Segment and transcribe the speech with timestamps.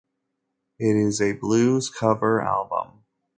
[0.79, 3.03] It is a blues cover album.